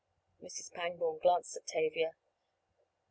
[0.41, 0.71] Mrs.
[0.73, 2.15] Pangborn glanced at Tavia.